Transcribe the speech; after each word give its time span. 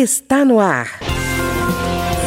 Está 0.00 0.44
no 0.44 0.60
ar. 0.60 0.86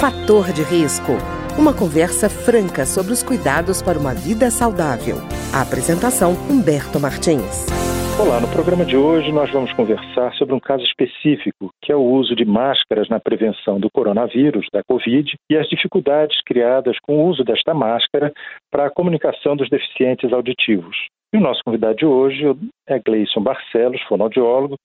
Fator 0.01 0.51
de 0.51 0.61
risco. 0.61 1.13
Uma 1.57 1.73
conversa 1.73 2.29
franca 2.29 2.85
sobre 2.85 3.13
os 3.13 3.23
cuidados 3.23 3.81
para 3.81 3.97
uma 3.97 4.13
vida 4.13 4.51
saudável. 4.51 5.15
A 5.55 5.61
apresentação 5.61 6.33
Humberto 6.51 6.99
Martins. 6.99 7.71
Olá, 8.19 8.41
no 8.41 8.49
programa 8.49 8.83
de 8.83 8.97
hoje 8.97 9.31
nós 9.31 9.49
vamos 9.51 9.71
conversar 9.71 10.33
sobre 10.33 10.53
um 10.53 10.59
caso 10.59 10.83
específico, 10.83 11.69
que 11.81 11.93
é 11.93 11.95
o 11.95 12.03
uso 12.03 12.35
de 12.35 12.43
máscaras 12.43 13.07
na 13.07 13.21
prevenção 13.21 13.79
do 13.79 13.89
coronavírus, 13.89 14.67
da 14.73 14.83
Covid, 14.83 15.33
e 15.49 15.55
as 15.55 15.65
dificuldades 15.69 16.41
criadas 16.45 16.97
com 17.01 17.23
o 17.23 17.29
uso 17.29 17.41
desta 17.41 17.73
máscara 17.73 18.33
para 18.69 18.87
a 18.87 18.91
comunicação 18.91 19.55
dos 19.55 19.69
deficientes 19.69 20.33
auditivos. 20.33 21.07
E 21.33 21.37
o 21.37 21.41
nosso 21.41 21.61
convidado 21.63 21.95
de 21.95 22.05
hoje 22.05 22.43
é 22.85 22.99
Gleison 22.99 23.39
Barcelos, 23.39 24.01
fonoaudiólogo, 24.09 24.75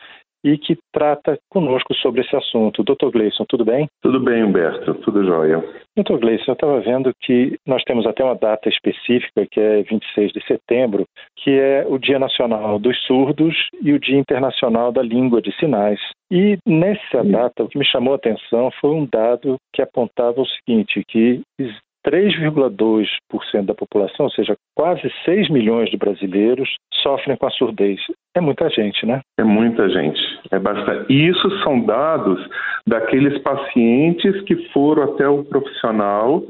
e 0.44 0.56
que 0.58 0.78
trata 0.92 1.38
conosco 1.50 1.94
sobre 1.94 2.20
esse 2.20 2.34
assunto. 2.36 2.82
Doutor 2.82 3.10
Gleison, 3.10 3.44
tudo 3.48 3.64
bem? 3.64 3.88
Tudo 4.02 4.20
bem, 4.20 4.44
Humberto, 4.44 4.94
tudo 4.94 5.24
jóia. 5.24 5.62
Doutor 5.96 6.18
Gleison, 6.18 6.44
eu 6.48 6.52
estava 6.52 6.80
vendo 6.80 7.10
que 7.22 7.58
nós 7.66 7.82
temos 7.84 8.06
até 8.06 8.22
uma 8.22 8.34
data 8.34 8.68
específica, 8.68 9.46
que 9.50 9.60
é 9.60 9.82
26 9.82 10.32
de 10.32 10.46
setembro, 10.46 11.04
que 11.36 11.50
é 11.50 11.84
o 11.88 11.98
Dia 11.98 12.18
Nacional 12.18 12.78
dos 12.78 12.96
Surdos 13.06 13.56
e 13.82 13.92
o 13.92 13.98
Dia 13.98 14.18
Internacional 14.18 14.92
da 14.92 15.02
Língua 15.02 15.40
de 15.40 15.52
Sinais. 15.56 16.00
E 16.30 16.58
nessa 16.66 17.22
data, 17.24 17.62
o 17.62 17.68
que 17.68 17.78
me 17.78 17.86
chamou 17.86 18.12
a 18.12 18.16
atenção 18.16 18.70
foi 18.80 18.90
um 18.90 19.06
dado 19.06 19.56
que 19.72 19.80
apontava 19.80 20.40
o 20.40 20.46
seguinte, 20.46 21.02
que 21.06 21.40
3,2% 22.06 23.64
da 23.64 23.74
população, 23.74 24.26
ou 24.26 24.30
seja, 24.30 24.56
quase 24.74 25.10
6 25.24 25.50
milhões 25.50 25.90
de 25.90 25.96
brasileiros, 25.96 26.68
sofrem 27.02 27.36
com 27.36 27.46
a 27.46 27.50
surdez. 27.50 28.00
É 28.34 28.40
muita 28.40 28.68
gente, 28.70 29.04
né? 29.04 29.20
É 29.38 29.44
muita 29.44 29.88
gente. 29.88 30.20
É 30.50 30.58
bastante. 30.58 31.12
Isso 31.12 31.50
são 31.62 31.80
dados 31.80 32.40
daqueles 32.86 33.38
pacientes 33.42 34.40
que 34.42 34.56
foram 34.72 35.02
até 35.02 35.28
o 35.28 35.44
profissional 35.44 36.42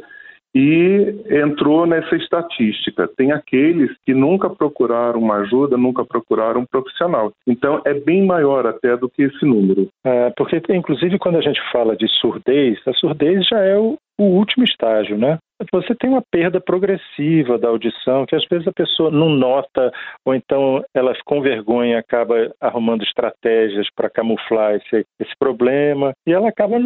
e 0.57 1.15
entrou 1.29 1.87
nessa 1.87 2.17
estatística. 2.17 3.07
Tem 3.15 3.31
aqueles 3.31 3.91
que 4.07 4.15
nunca 4.15 4.49
procuraram 4.49 5.21
uma 5.21 5.37
ajuda, 5.37 5.77
nunca 5.77 6.03
procuraram 6.03 6.63
um 6.63 6.67
profissional. 6.67 7.31
Então, 7.47 7.83
é 7.85 7.93
bem 7.93 8.25
maior 8.25 8.67
até 8.67 8.97
do 8.97 9.07
que 9.07 9.25
esse 9.25 9.45
número. 9.45 9.87
É, 10.03 10.33
porque, 10.35 10.63
inclusive, 10.71 11.19
quando 11.19 11.37
a 11.37 11.43
gente 11.43 11.61
fala 11.71 11.95
de 11.95 12.09
surdez, 12.09 12.79
a 12.87 12.93
surdez 12.95 13.47
já 13.47 13.59
é 13.59 13.77
o, 13.77 13.99
o 14.19 14.25
último 14.25 14.65
estágio, 14.65 15.19
né? 15.19 15.37
Você 15.73 15.95
tem 15.95 16.11
uma 16.11 16.23
perda 16.31 16.61
progressiva 16.61 17.59
da 17.59 17.69
audição, 17.69 18.27
que 18.27 18.37
às 18.37 18.45
vezes 18.47 18.69
a 18.69 18.73
pessoa 18.73 19.11
não 19.11 19.31
nota, 19.31 19.91
ou 20.25 20.35
então 20.35 20.85
ela 20.95 21.15
com 21.25 21.41
vergonha 21.41 21.99
acaba 21.99 22.53
arrumando 22.61 23.03
estratégias 23.03 23.89
para 23.95 24.11
camuflar 24.11 24.75
esse, 24.75 25.07
esse 25.19 25.33
problema, 25.39 26.13
e 26.27 26.33
ela 26.33 26.49
acaba, 26.49 26.79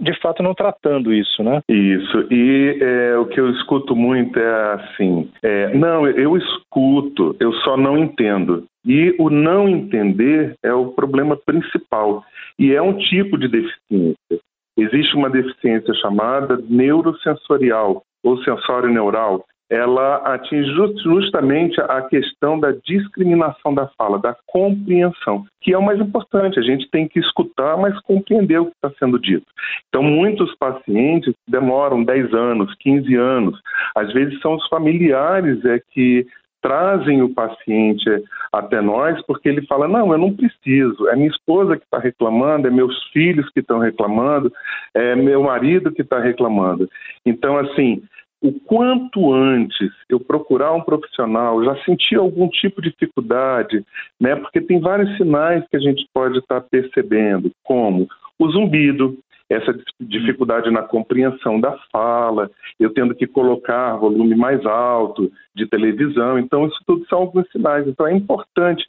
de 0.00 0.20
fato, 0.20 0.42
não 0.42 0.54
tratando 0.54 1.12
isso, 1.12 1.42
né? 1.42 1.60
Isso, 1.68 2.26
e 2.30 2.78
é, 2.80 3.18
o 3.18 3.26
que 3.26 3.40
eu 3.40 3.50
escuto 3.50 3.96
muito 3.96 4.38
é 4.38 4.74
assim: 4.74 5.28
é, 5.42 5.74
não, 5.74 6.06
eu 6.06 6.36
escuto, 6.36 7.36
eu 7.40 7.52
só 7.54 7.76
não 7.76 7.98
entendo. 7.98 8.64
E 8.84 9.14
o 9.18 9.30
não 9.30 9.68
entender 9.68 10.54
é 10.62 10.72
o 10.72 10.88
problema 10.92 11.36
principal. 11.36 12.24
E 12.58 12.74
é 12.74 12.82
um 12.82 12.96
tipo 12.98 13.38
de 13.38 13.46
deficiência. 13.48 14.40
Existe 14.76 15.14
uma 15.14 15.30
deficiência 15.30 15.94
chamada 15.94 16.58
neurosensorial 16.68 18.02
ou 18.22 18.42
sensório 18.42 18.88
neural. 18.88 19.44
Ela 19.70 20.16
atinge 20.34 20.70
justamente 21.02 21.80
a 21.80 22.02
questão 22.02 22.60
da 22.60 22.72
discriminação 22.84 23.74
da 23.74 23.88
fala, 23.96 24.18
da 24.18 24.36
compreensão, 24.46 25.46
que 25.62 25.72
é 25.72 25.78
o 25.78 25.82
mais 25.82 25.98
importante. 25.98 26.58
A 26.58 26.62
gente 26.62 26.90
tem 26.90 27.08
que 27.08 27.18
escutar, 27.18 27.78
mas 27.78 27.98
compreender 28.00 28.60
o 28.60 28.66
que 28.66 28.72
está 28.72 28.90
sendo 28.98 29.18
dito. 29.18 29.46
Então, 29.88 30.02
muitos 30.02 30.54
pacientes 30.56 31.32
demoram 31.48 32.04
10 32.04 32.34
anos, 32.34 32.74
15 32.80 33.14
anos. 33.14 33.58
Às 33.96 34.12
vezes 34.12 34.38
são 34.42 34.56
os 34.56 34.68
familiares 34.68 35.64
é 35.64 35.80
que 35.90 36.26
trazem 36.62 37.20
o 37.20 37.34
paciente 37.34 38.08
até 38.52 38.80
nós 38.80 39.20
porque 39.26 39.48
ele 39.48 39.66
fala: 39.66 39.88
não, 39.88 40.12
eu 40.12 40.18
não 40.18 40.32
preciso, 40.32 41.08
é 41.08 41.16
minha 41.16 41.28
esposa 41.28 41.76
que 41.76 41.84
está 41.84 41.98
reclamando, 41.98 42.68
é 42.68 42.70
meus 42.70 42.96
filhos 43.12 43.50
que 43.50 43.60
estão 43.60 43.78
reclamando, 43.78 44.50
é 44.94 45.14
meu 45.16 45.42
marido 45.42 45.92
que 45.92 46.02
está 46.02 46.20
reclamando. 46.20 46.88
Então, 47.26 47.58
assim, 47.58 48.02
o 48.42 48.52
quanto 48.52 49.32
antes 49.32 49.90
eu 50.08 50.18
procurar 50.18 50.72
um 50.72 50.80
profissional, 50.80 51.64
já 51.64 51.76
senti 51.84 52.16
algum 52.16 52.48
tipo 52.48 52.80
de 52.80 52.90
dificuldade, 52.90 53.84
né? 54.20 54.36
Porque 54.36 54.60
tem 54.60 54.80
vários 54.80 55.16
sinais 55.16 55.64
que 55.68 55.76
a 55.76 55.80
gente 55.80 56.06
pode 56.12 56.38
estar 56.38 56.60
tá 56.60 56.66
percebendo, 56.68 57.52
como 57.62 58.08
o 58.38 58.50
zumbido, 58.50 59.16
essa 59.52 59.78
dificuldade 60.00 60.70
na 60.70 60.82
compreensão 60.82 61.60
da 61.60 61.76
fala, 61.92 62.50
eu 62.78 62.92
tendo 62.92 63.14
que 63.14 63.26
colocar 63.26 63.96
volume 63.96 64.34
mais 64.34 64.64
alto 64.64 65.30
de 65.54 65.66
televisão. 65.66 66.38
Então, 66.38 66.66
isso 66.66 66.78
tudo 66.86 67.06
são 67.06 67.20
alguns 67.20 67.50
sinais. 67.50 67.86
Então, 67.86 68.06
é 68.06 68.14
importante 68.14 68.84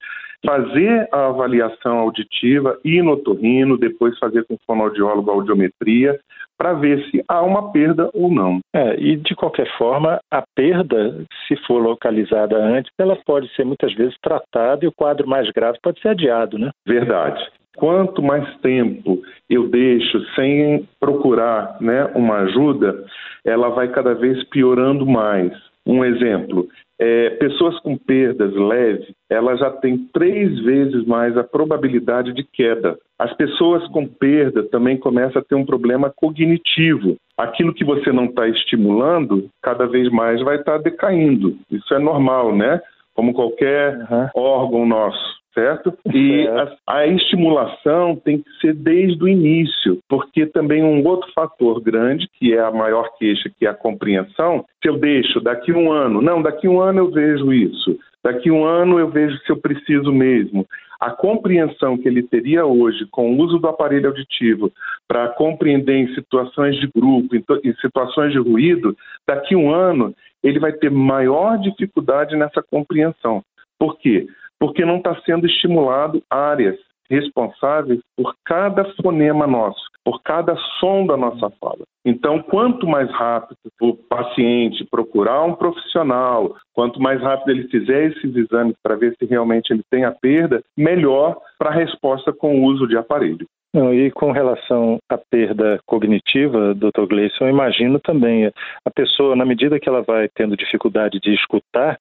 fazer 0.45 1.07
a 1.11 1.27
avaliação 1.27 1.99
auditiva, 1.99 2.77
ir 2.83 3.01
no 3.01 3.13
otorrino, 3.13 3.77
depois 3.77 4.17
fazer 4.19 4.45
com 4.45 4.55
o 4.55 4.59
fonoaudiólogo 4.65 5.31
a 5.31 5.33
audiometria, 5.33 6.19
para 6.57 6.73
ver 6.73 7.03
se 7.09 7.23
há 7.27 7.41
uma 7.41 7.71
perda 7.71 8.09
ou 8.13 8.29
não. 8.29 8.59
É, 8.73 8.95
e 8.99 9.15
de 9.15 9.35
qualquer 9.35 9.67
forma, 9.77 10.19
a 10.29 10.43
perda, 10.55 11.25
se 11.47 11.55
for 11.65 11.81
localizada 11.81 12.57
antes, 12.57 12.91
ela 12.97 13.17
pode 13.25 13.53
ser 13.55 13.65
muitas 13.65 13.93
vezes 13.93 14.15
tratada 14.21 14.85
e 14.85 14.87
o 14.87 14.93
quadro 14.93 15.27
mais 15.27 15.49
grave 15.51 15.77
pode 15.81 15.99
ser 16.01 16.09
adiado, 16.09 16.57
né? 16.57 16.71
Verdade. 16.85 17.43
Quanto 17.77 18.21
mais 18.21 18.47
tempo 18.57 19.21
eu 19.49 19.67
deixo 19.67 20.19
sem 20.35 20.87
procurar 20.99 21.77
né, 21.81 22.05
uma 22.15 22.39
ajuda, 22.39 23.03
ela 23.43 23.69
vai 23.69 23.87
cada 23.89 24.13
vez 24.13 24.43
piorando 24.49 25.05
mais. 25.05 25.51
Um 25.85 26.05
exemplo, 26.05 26.67
é, 26.99 27.31
pessoas 27.31 27.77
com 27.79 27.97
perdas 27.97 28.53
leves, 28.55 29.11
elas 29.29 29.59
já 29.59 29.69
têm 29.69 30.07
três 30.13 30.57
vezes 30.63 31.05
mais 31.05 31.35
a 31.35 31.43
probabilidade 31.43 32.31
de 32.31 32.43
queda. 32.43 32.97
As 33.19 33.33
pessoas 33.33 33.85
com 33.89 34.07
perda 34.07 34.63
também 34.63 34.97
começam 34.97 35.41
a 35.41 35.45
ter 35.45 35.55
um 35.55 35.65
problema 35.65 36.11
cognitivo. 36.15 37.17
Aquilo 37.37 37.73
que 37.73 37.83
você 37.83 38.11
não 38.11 38.25
está 38.25 38.47
estimulando, 38.47 39.49
cada 39.61 39.85
vez 39.85 40.09
mais 40.09 40.41
vai 40.41 40.57
estar 40.57 40.77
tá 40.77 40.83
decaindo. 40.83 41.57
Isso 41.69 41.93
é 41.93 41.99
normal, 41.99 42.55
né? 42.55 42.79
Como 43.13 43.33
qualquer 43.33 43.97
uhum. 43.97 44.29
órgão 44.35 44.85
nosso 44.85 45.43
certo? 45.53 45.93
E 46.13 46.47
a, 46.47 46.97
a, 46.97 47.07
estimulação 47.07 48.15
tem 48.15 48.39
que 48.39 48.49
ser 48.59 48.73
desde 48.73 49.23
o 49.23 49.27
início, 49.27 49.99
porque 50.09 50.45
também 50.45 50.83
um 50.83 51.05
outro 51.05 51.31
fator 51.33 51.79
grande, 51.81 52.27
que 52.33 52.53
é 52.53 52.59
a 52.59 52.71
maior 52.71 53.09
queixa, 53.17 53.51
que 53.57 53.65
é 53.65 53.69
a 53.69 53.73
compreensão, 53.73 54.65
se 54.81 54.89
eu 54.89 54.97
deixo 54.97 55.39
daqui 55.39 55.71
um 55.71 55.91
ano, 55.91 56.21
não, 56.21 56.41
daqui 56.41 56.67
um 56.67 56.81
ano 56.81 56.99
eu 56.99 57.11
vejo 57.11 57.53
isso, 57.53 57.97
daqui 58.23 58.49
um 58.49 58.65
ano 58.65 58.99
eu 58.99 59.09
vejo 59.09 59.37
se 59.39 59.51
eu 59.51 59.57
preciso 59.57 60.11
mesmo. 60.11 60.65
A 60.99 61.11
compreensão 61.11 61.97
que 61.97 62.07
ele 62.07 62.23
teria 62.23 62.65
hoje 62.65 63.05
com 63.11 63.33
o 63.33 63.37
uso 63.41 63.59
do 63.59 63.67
aparelho 63.67 64.07
auditivo 64.07 64.71
para 65.05 65.27
compreender 65.27 65.97
em 65.97 66.15
situações 66.15 66.79
de 66.79 66.89
grupo, 66.95 67.35
em 67.35 67.73
situações 67.81 68.31
de 68.31 68.39
ruído, 68.39 68.95
daqui 69.27 69.53
um 69.53 69.69
ano 69.69 70.15
ele 70.43 70.59
vai 70.59 70.73
ter 70.73 70.91
maior 70.91 71.57
dificuldade 71.57 72.35
nessa 72.35 72.61
compreensão. 72.61 73.43
Por 73.79 73.97
quê? 73.97 74.27
porque 74.63 74.85
não 74.85 74.95
está 74.95 75.13
sendo 75.25 75.45
estimulado 75.45 76.23
áreas 76.29 76.79
responsáveis 77.09 77.99
por 78.15 78.33
cada 78.45 78.85
fonema 79.01 79.45
nosso, 79.45 79.81
por 80.05 80.21
cada 80.23 80.55
som 80.79 81.05
da 81.05 81.17
nossa 81.17 81.49
fala. 81.59 81.83
Então, 82.05 82.41
quanto 82.41 82.87
mais 82.87 83.11
rápido 83.11 83.57
o 83.81 83.93
paciente 83.93 84.87
procurar 84.89 85.43
um 85.43 85.53
profissional, 85.53 86.55
quanto 86.73 87.01
mais 87.01 87.21
rápido 87.21 87.49
ele 87.49 87.67
fizer 87.67 88.05
esses 88.05 88.33
exames 88.37 88.77
para 88.81 88.95
ver 88.95 89.13
se 89.19 89.25
realmente 89.25 89.73
ele 89.73 89.83
tem 89.91 90.05
a 90.05 90.13
perda, 90.13 90.63
melhor 90.77 91.37
para 91.59 91.69
a 91.69 91.73
resposta 91.73 92.31
com 92.31 92.61
o 92.61 92.63
uso 92.63 92.87
de 92.87 92.95
aparelho. 92.95 93.45
E 93.75 94.11
com 94.11 94.31
relação 94.31 94.99
à 95.09 95.17
perda 95.17 95.79
cognitiva, 95.87 96.75
doutor 96.75 97.07
Gleison, 97.07 97.45
eu 97.45 97.49
imagino 97.49 97.99
também 97.99 98.45
a 98.45 98.91
pessoa, 98.93 99.35
na 99.35 99.45
medida 99.45 99.79
que 99.79 99.89
ela 99.89 100.03
vai 100.03 100.29
tendo 100.35 100.55
dificuldade 100.55 101.19
de 101.19 101.33
escutar, 101.33 101.97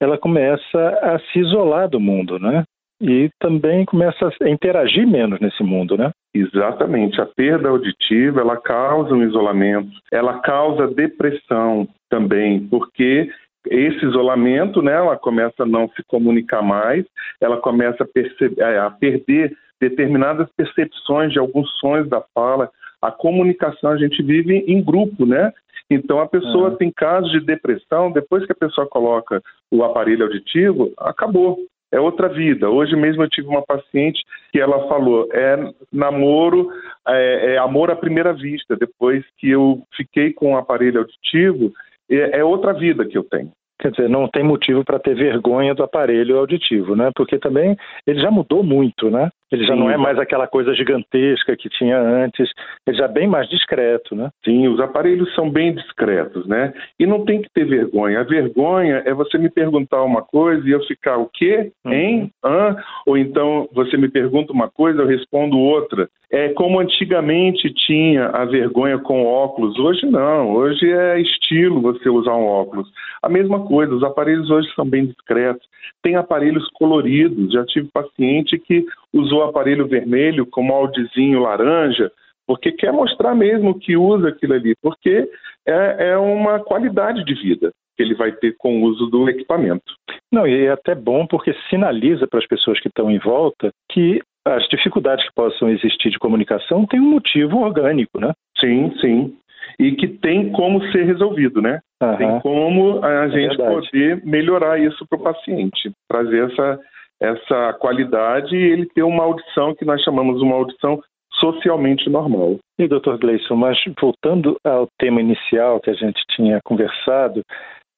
ela 0.00 0.18
começa 0.18 0.98
a 1.00 1.20
se 1.20 1.38
isolar 1.38 1.88
do 1.88 2.00
mundo, 2.00 2.40
né? 2.40 2.64
E 3.00 3.30
também 3.38 3.84
começa 3.84 4.32
a 4.42 4.48
interagir 4.48 5.06
menos 5.06 5.38
nesse 5.38 5.62
mundo, 5.62 5.96
né? 5.96 6.10
Exatamente. 6.34 7.20
A 7.20 7.26
perda 7.26 7.68
auditiva, 7.68 8.40
ela 8.40 8.56
causa 8.56 9.14
um 9.14 9.22
isolamento, 9.22 9.90
ela 10.10 10.40
causa 10.40 10.88
depressão 10.88 11.86
também, 12.10 12.66
porque 12.66 13.30
esse 13.68 14.04
isolamento, 14.04 14.82
né, 14.82 14.92
ela 14.92 15.16
começa 15.16 15.62
a 15.62 15.66
não 15.66 15.88
se 15.90 16.02
comunicar 16.04 16.62
mais, 16.62 17.04
ela 17.40 17.58
começa 17.58 18.02
a, 18.02 18.06
perceber, 18.06 18.60
a 18.62 18.90
perder 18.90 19.56
determinadas 19.82 20.48
percepções 20.56 21.32
de 21.32 21.40
alguns 21.40 21.68
sons 21.80 22.08
da 22.08 22.22
fala. 22.32 22.70
A 23.00 23.10
comunicação 23.10 23.90
a 23.90 23.96
gente 23.96 24.22
vive 24.22 24.64
em 24.68 24.80
grupo, 24.80 25.26
né? 25.26 25.52
Então 25.90 26.20
a 26.20 26.28
pessoa 26.28 26.72
é. 26.72 26.76
tem 26.76 26.92
casos 26.92 27.32
de 27.32 27.40
depressão, 27.40 28.12
depois 28.12 28.46
que 28.46 28.52
a 28.52 28.56
pessoa 28.56 28.86
coloca 28.86 29.42
o 29.72 29.82
aparelho 29.82 30.24
auditivo, 30.24 30.92
acabou. 30.96 31.58
é 31.90 31.98
outra 31.98 32.28
vida. 32.28 32.70
Hoje 32.70 32.94
mesmo 32.94 33.24
eu 33.24 33.28
tive 33.28 33.48
uma 33.48 33.62
paciente 33.62 34.22
que 34.52 34.60
ela 34.60 34.86
falou: 34.86 35.28
é 35.32 35.72
namoro, 35.92 36.70
é, 37.08 37.54
é 37.54 37.58
amor 37.58 37.90
à 37.90 37.96
primeira 37.96 38.32
vista. 38.32 38.76
Depois 38.76 39.24
que 39.36 39.50
eu 39.50 39.82
fiquei 39.96 40.32
com 40.32 40.52
o 40.52 40.56
aparelho 40.56 41.00
auditivo, 41.00 41.72
é, 42.08 42.38
é 42.38 42.44
outra 42.44 42.72
vida 42.72 43.04
que 43.04 43.18
eu 43.18 43.24
tenho. 43.24 43.50
Quer 43.80 43.90
dizer, 43.90 44.08
não 44.08 44.28
tem 44.28 44.44
motivo 44.44 44.84
para 44.84 45.00
ter 45.00 45.16
vergonha 45.16 45.74
do 45.74 45.82
aparelho 45.82 46.38
auditivo, 46.38 46.94
né? 46.94 47.10
Porque 47.16 47.36
também 47.36 47.76
ele 48.06 48.20
já 48.20 48.30
mudou 48.30 48.62
muito, 48.62 49.10
né? 49.10 49.28
Ele 49.52 49.66
já 49.66 49.74
Sim, 49.74 49.80
não 49.80 49.90
é 49.90 49.98
mais 49.98 50.18
aquela 50.18 50.46
coisa 50.46 50.74
gigantesca 50.74 51.54
que 51.54 51.68
tinha 51.68 51.98
antes, 51.98 52.50
ele 52.86 52.96
já 52.96 53.04
é 53.04 53.08
bem 53.08 53.28
mais 53.28 53.46
discreto, 53.50 54.16
né? 54.16 54.30
Sim, 54.42 54.66
os 54.68 54.80
aparelhos 54.80 55.32
são 55.34 55.50
bem 55.50 55.74
discretos, 55.74 56.46
né? 56.46 56.72
E 56.98 57.04
não 57.04 57.24
tem 57.24 57.42
que 57.42 57.50
ter 57.52 57.66
vergonha. 57.66 58.20
A 58.20 58.24
vergonha 58.24 59.02
é 59.04 59.12
você 59.12 59.36
me 59.36 59.50
perguntar 59.50 60.02
uma 60.02 60.22
coisa 60.22 60.66
e 60.66 60.72
eu 60.72 60.82
ficar 60.84 61.18
o 61.18 61.28
quê? 61.32 61.70
Uhum. 61.84 61.92
Hein? 61.92 62.30
Hã? 62.42 62.76
Ou 63.06 63.18
então 63.18 63.68
você 63.74 63.98
me 63.98 64.08
pergunta 64.08 64.52
uma 64.52 64.70
coisa, 64.70 65.02
eu 65.02 65.06
respondo 65.06 65.58
outra. 65.58 66.08
É 66.30 66.48
como 66.54 66.80
antigamente 66.80 67.70
tinha 67.74 68.28
a 68.28 68.46
vergonha 68.46 68.98
com 68.98 69.26
óculos, 69.26 69.78
hoje 69.78 70.06
não. 70.06 70.50
Hoje 70.52 70.90
é 70.90 71.20
estilo 71.20 71.82
você 71.82 72.08
usar 72.08 72.34
um 72.34 72.46
óculos. 72.46 72.90
A 73.22 73.28
mesma 73.28 73.60
coisa, 73.66 73.94
os 73.94 74.02
aparelhos 74.02 74.48
hoje 74.48 74.66
são 74.74 74.86
bem 74.86 75.04
discretos. 75.04 75.66
Tem 76.02 76.16
aparelhos 76.16 76.66
coloridos. 76.70 77.52
Já 77.52 77.64
tive 77.66 77.90
paciente 77.92 78.58
que 78.58 78.82
usou 79.12 79.40
o 79.40 79.44
aparelho 79.44 79.86
vermelho 79.86 80.46
com 80.46 80.62
moldezinho 80.62 81.40
laranja, 81.40 82.10
porque 82.46 82.72
quer 82.72 82.92
mostrar 82.92 83.34
mesmo 83.34 83.78
que 83.78 83.96
usa 83.96 84.28
aquilo 84.28 84.54
ali, 84.54 84.74
porque 84.82 85.28
é, 85.66 86.10
é 86.10 86.16
uma 86.16 86.60
qualidade 86.60 87.24
de 87.24 87.34
vida 87.34 87.70
que 87.96 88.02
ele 88.02 88.14
vai 88.14 88.32
ter 88.32 88.54
com 88.58 88.80
o 88.80 88.84
uso 88.84 89.06
do 89.06 89.28
equipamento. 89.28 89.92
Não, 90.30 90.46
e 90.46 90.64
é 90.64 90.70
até 90.70 90.94
bom 90.94 91.26
porque 91.26 91.54
sinaliza 91.68 92.26
para 92.26 92.38
as 92.38 92.46
pessoas 92.46 92.80
que 92.80 92.88
estão 92.88 93.10
em 93.10 93.18
volta 93.18 93.70
que 93.90 94.20
as 94.44 94.66
dificuldades 94.68 95.24
que 95.26 95.34
possam 95.34 95.68
existir 95.68 96.10
de 96.10 96.18
comunicação 96.18 96.86
têm 96.86 97.00
um 97.00 97.10
motivo 97.10 97.58
orgânico, 97.58 98.18
né? 98.18 98.32
Sim, 98.58 98.92
sim. 99.00 99.36
E 99.78 99.92
que 99.92 100.08
tem 100.08 100.50
como 100.50 100.82
ser 100.90 101.04
resolvido, 101.04 101.62
né? 101.62 101.80
Tem 102.18 102.40
como 102.40 103.04
a 103.04 103.26
é 103.26 103.30
gente 103.30 103.56
poder 103.56 104.24
melhorar 104.24 104.80
isso 104.80 105.06
para 105.08 105.18
o 105.18 105.22
paciente, 105.22 105.92
trazer 106.08 106.50
essa, 106.50 106.80
essa 107.22 107.72
qualidade 107.74 108.56
e 108.56 108.72
ele 108.72 108.86
ter 108.86 109.04
uma 109.04 109.22
audição 109.22 109.74
que 109.74 109.84
nós 109.84 110.02
chamamos 110.02 110.42
uma 110.42 110.56
audição 110.56 111.00
socialmente 111.34 112.10
normal. 112.10 112.58
E, 112.78 112.88
doutor 112.88 113.18
Gleison, 113.18 113.54
mas 113.54 113.78
voltando 114.00 114.56
ao 114.64 114.88
tema 114.98 115.20
inicial 115.20 115.80
que 115.80 115.90
a 115.90 115.94
gente 115.94 116.20
tinha 116.34 116.58
conversado, 116.64 117.42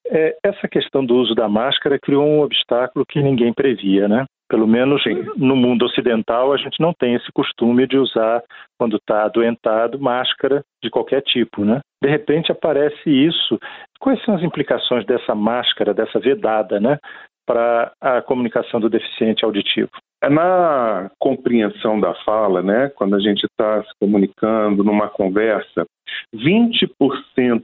é, 0.06 0.36
essa 0.44 0.68
questão 0.68 1.04
do 1.04 1.16
uso 1.16 1.34
da 1.34 1.48
máscara 1.48 1.98
criou 1.98 2.24
um 2.24 2.42
obstáculo 2.42 3.06
que 3.06 3.22
ninguém 3.22 3.52
previa, 3.52 4.06
né? 4.06 4.26
Pelo 4.46 4.66
menos 4.66 5.02
Sim. 5.02 5.24
no 5.36 5.56
mundo 5.56 5.86
ocidental, 5.86 6.52
a 6.52 6.58
gente 6.58 6.78
não 6.78 6.92
tem 6.92 7.14
esse 7.14 7.32
costume 7.32 7.86
de 7.86 7.96
usar, 7.96 8.42
quando 8.78 8.96
está 8.96 9.24
adoentado, 9.24 9.98
máscara 9.98 10.62
de 10.82 10.90
qualquer 10.90 11.22
tipo, 11.22 11.64
né? 11.64 11.80
De 12.02 12.10
repente 12.10 12.52
aparece 12.52 13.08
isso. 13.08 13.58
Quais 13.98 14.22
são 14.22 14.34
as 14.34 14.42
implicações 14.42 15.06
dessa 15.06 15.34
máscara, 15.34 15.94
dessa 15.94 16.20
vedada, 16.20 16.78
né? 16.78 16.98
Para 17.46 17.92
a 18.00 18.22
comunicação 18.22 18.80
do 18.80 18.90
deficiente 18.90 19.44
auditivo? 19.44 19.90
É 20.22 20.28
na 20.28 21.10
compreensão 21.18 22.00
da 22.00 22.14
fala, 22.24 22.62
né, 22.62 22.90
quando 22.96 23.14
a 23.14 23.20
gente 23.20 23.44
está 23.44 23.82
se 23.82 23.90
comunicando 24.00 24.82
numa 24.82 25.08
conversa, 25.08 25.86
20% 26.34 27.62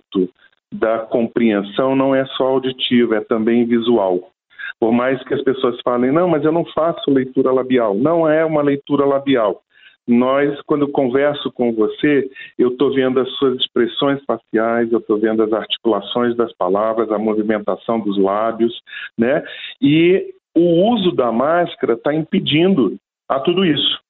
da 0.73 0.99
compreensão 0.99 1.97
não 1.97 2.15
é 2.15 2.25
só 2.37 2.45
auditiva, 2.45 3.17
é 3.17 3.21
também 3.21 3.65
visual. 3.65 4.31
Por 4.79 4.93
mais 4.93 5.23
que 5.25 5.35
as 5.35 5.43
pessoas 5.43 5.79
falem, 5.83 6.13
não, 6.13 6.29
mas 6.29 6.45
eu 6.45 6.53
não 6.53 6.65
faço 6.67 7.11
leitura 7.11 7.53
labial. 7.53 7.95
Não 7.95 8.29
é 8.29 8.45
uma 8.45 8.63
leitura 8.63 9.05
labial 9.05 9.63
nós, 10.07 10.61
quando 10.63 10.89
converso 10.89 11.53
com 11.53 11.73
você, 11.73 12.29
eu 12.59 12.69
estou 12.69 12.93
vendo 12.93 13.21
as 13.21 13.31
suas 13.37 13.59
expressões 13.59 14.23
faciais, 14.25 14.91
eu 14.91 14.99
estou 14.99 15.19
vendo 15.19 15.43
as 15.43 15.53
articulações 15.53 16.37
das 16.37 16.53
palavras, 16.55 17.11
a 17.11 17.19
movimentação 17.19 18.01
dos 18.01 18.19
lábios, 18.19 18.81
né? 19.17 19.43
E 19.81 20.35
o 20.55 20.93
uso 20.93 21.13
da 21.13 21.31
máscara 21.31 21.95
está 21.95 22.13
impedindo 22.13 22.97
a 23.29 23.39
tudo 23.41 23.65
isso. 23.65 24.01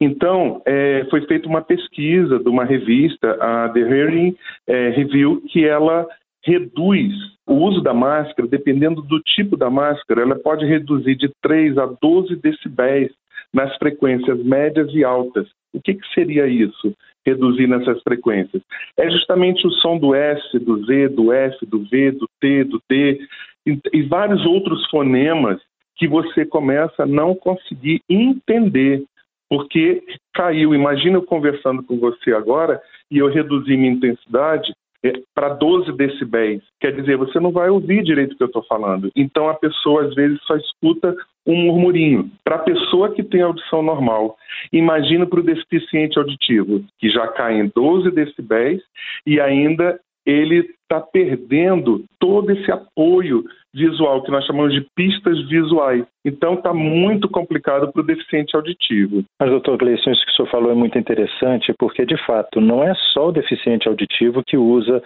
Então, 0.00 0.62
é, 0.64 1.06
foi 1.10 1.26
feita 1.26 1.48
uma 1.48 1.60
pesquisa 1.60 2.38
de 2.38 2.48
uma 2.48 2.64
revista, 2.64 3.32
a 3.40 3.68
The 3.68 3.80
Hearing 3.80 4.36
é, 4.66 4.90
Review, 4.90 5.42
que 5.48 5.66
ela 5.66 6.06
reduz 6.44 7.12
o 7.46 7.54
uso 7.54 7.80
da 7.80 7.92
máscara, 7.92 8.48
dependendo 8.48 9.02
do 9.02 9.20
tipo 9.20 9.56
da 9.56 9.68
máscara, 9.68 10.22
ela 10.22 10.36
pode 10.36 10.64
reduzir 10.64 11.16
de 11.16 11.30
3 11.42 11.76
a 11.78 11.86
12 12.00 12.36
decibéis 12.36 13.12
nas 13.52 13.74
frequências 13.76 14.42
médias 14.44 14.92
e 14.92 15.04
altas. 15.04 15.48
O 15.72 15.80
que, 15.80 15.94
que 15.94 16.14
seria 16.14 16.46
isso? 16.46 16.94
Reduzir 17.24 17.66
nessas 17.66 18.02
frequências? 18.02 18.62
É 18.96 19.10
justamente 19.10 19.66
o 19.66 19.70
som 19.72 19.98
do 19.98 20.14
S, 20.14 20.58
do 20.58 20.84
Z, 20.84 21.08
do 21.08 21.32
F, 21.32 21.66
do 21.66 21.84
V, 21.84 22.12
do 22.12 22.28
T, 22.40 22.64
do 22.64 22.80
D 22.88 23.20
e, 23.66 23.78
e 23.92 24.02
vários 24.02 24.44
outros 24.46 24.88
fonemas 24.88 25.60
que 25.96 26.06
você 26.06 26.44
começa 26.44 27.02
a 27.02 27.06
não 27.06 27.34
conseguir 27.34 28.00
entender 28.08 29.04
porque 29.48 30.02
caiu. 30.34 30.74
Imagina 30.74 31.16
eu 31.16 31.22
conversando 31.22 31.82
com 31.82 31.98
você 31.98 32.32
agora 32.32 32.80
e 33.10 33.18
eu 33.18 33.28
reduzi 33.28 33.76
minha 33.76 33.92
intensidade 33.92 34.72
para 35.34 35.50
12 35.50 35.92
decibéis. 35.92 36.62
Quer 36.80 36.92
dizer, 36.94 37.16
você 37.16 37.38
não 37.38 37.50
vai 37.50 37.68
ouvir 37.68 38.02
direito 38.02 38.32
o 38.32 38.36
que 38.36 38.42
eu 38.42 38.48
estou 38.48 38.64
falando. 38.64 39.10
Então 39.14 39.48
a 39.48 39.54
pessoa 39.54 40.04
às 40.04 40.14
vezes 40.14 40.38
só 40.42 40.56
escuta 40.56 41.14
um 41.46 41.54
murmurinho. 41.66 42.30
Para 42.44 42.56
a 42.56 42.60
pessoa 42.60 43.12
que 43.12 43.22
tem 43.22 43.40
audição 43.40 43.82
normal, 43.82 44.36
imagina 44.72 45.26
para 45.26 45.40
o 45.40 45.44
deficiente 45.44 46.18
auditivo, 46.18 46.84
que 46.98 47.08
já 47.08 47.28
cai 47.28 47.60
em 47.60 47.70
12 47.74 48.10
decibéis 48.10 48.82
e 49.24 49.40
ainda 49.40 49.98
ele 50.26 50.68
está 50.82 51.00
perdendo 51.00 52.04
todo 52.18 52.50
esse 52.50 52.70
apoio 52.70 53.44
visual, 53.72 54.22
que 54.22 54.30
nós 54.30 54.44
chamamos 54.46 54.72
de 54.72 54.86
pistas 54.96 55.46
visuais. 55.48 56.04
Então 56.24 56.54
está 56.54 56.72
muito 56.72 57.28
complicado 57.28 57.92
para 57.92 58.00
o 58.00 58.06
deficiente 58.06 58.56
auditivo. 58.56 59.22
Mas, 59.38 59.50
doutor 59.50 59.76
Gleison, 59.76 60.10
isso 60.10 60.24
que 60.24 60.32
o 60.32 60.34
senhor 60.34 60.50
falou 60.50 60.72
é 60.72 60.74
muito 60.74 60.98
interessante, 60.98 61.74
porque, 61.78 62.06
de 62.06 62.16
fato, 62.24 62.60
não 62.60 62.82
é 62.82 62.94
só 63.12 63.28
o 63.28 63.32
deficiente 63.32 63.86
auditivo 63.86 64.42
que 64.46 64.56
usa 64.56 65.02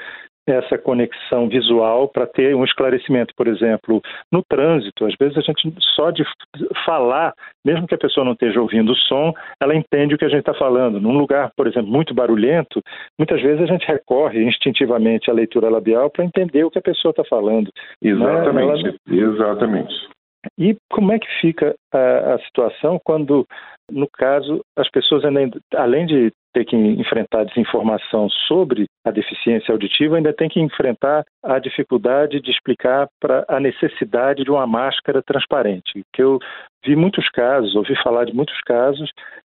essa 0.47 0.79
conexão 0.79 1.49
visual 1.49 2.09
para 2.09 2.27
ter 2.27 2.55
um 2.55 2.65
esclarecimento, 2.65 3.35
por 3.37 3.47
exemplo, 3.47 4.01
no 4.33 4.43
trânsito. 4.43 5.07
Às 5.07 5.15
vezes 5.21 5.37
a 5.39 5.41
gente 5.41 5.73
só 5.95 6.11
de 6.11 6.25
falar, 6.85 7.33
mesmo 7.65 7.87
que 7.87 7.95
a 7.95 7.99
pessoa 7.99 8.25
não 8.25 8.33
esteja 8.33 8.61
ouvindo 8.61 8.93
o 8.93 8.97
som, 8.97 9.33
ela 9.61 9.75
entende 9.75 10.15
o 10.15 10.19
que 10.19 10.25
a 10.25 10.29
gente 10.29 10.41
está 10.41 10.55
falando. 10.55 11.01
Num 11.01 11.17
lugar, 11.17 11.51
por 11.57 11.67
exemplo, 11.67 11.91
muito 11.91 12.15
barulhento, 12.15 12.81
muitas 13.19 13.41
vezes 13.41 13.63
a 13.63 13.67
gente 13.67 13.87
recorre 13.87 14.43
instintivamente 14.43 15.31
à 15.31 15.35
leitura 15.35 15.69
labial 15.69 16.11
para 16.11 16.25
entender 16.25 16.64
o 16.64 16.71
que 16.71 16.79
a 16.79 16.83
pessoa 16.83 17.11
está 17.11 17.25
falando. 17.25 17.71
Né? 18.03 18.11
Exatamente, 18.11 18.83
né? 18.85 18.95
ela... 19.09 19.33
exatamente. 19.33 20.11
E 20.59 20.76
como 20.91 21.12
é 21.12 21.19
que 21.19 21.29
fica 21.41 21.75
a, 21.93 22.35
a 22.35 22.38
situação 22.41 22.99
quando, 23.05 23.47
no 23.90 24.09
caso, 24.09 24.64
as 24.76 24.88
pessoas, 24.90 25.23
além 25.76 26.06
de 26.06 26.32
ter 26.52 26.64
que 26.64 26.76
enfrentar 26.76 27.44
desinformação 27.44 28.28
sobre 28.49 28.87
a 29.04 29.11
deficiência 29.11 29.73
auditiva, 29.73 30.16
ainda 30.16 30.32
tem 30.32 30.49
que 30.49 30.61
enfrentar 30.61 31.25
a 31.44 31.59
dificuldade 31.59 32.40
de 32.40 32.50
explicar 32.50 33.09
para 33.20 33.44
a 33.49 33.61
necessidade 33.61 34.44
de 34.44 34.50
uma 34.50 34.66
máscara 34.66 35.23
transparente. 35.23 36.02
Que 36.12 36.23
eu 36.23 36.38
vi 36.85 36.97
muitos 36.97 37.28
casos, 37.28 37.76
ouvi 37.76 37.94
falar 38.02 38.25
de 38.25 38.35
muitos 38.35 38.59
casos 38.62 39.11